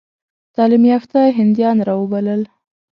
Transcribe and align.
تعلیم 0.55 0.83
یافته 0.91 1.19
هندیان 1.37 1.77
را 1.87 1.95
وبلل. 2.01 2.41